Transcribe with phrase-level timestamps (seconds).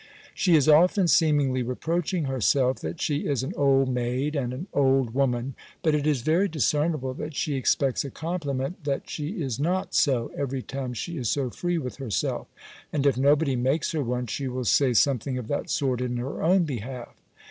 [0.33, 5.13] She is often seemingly reproaching herself, that she is an old maid, and an old
[5.13, 9.93] woman; but it is very discernible, that she expects a compliment, that she is not
[9.93, 12.47] so, every time she is so free with herself:
[12.91, 16.41] and if nobody makes her one, she will say something of that sort in her
[16.41, 17.15] own behalf.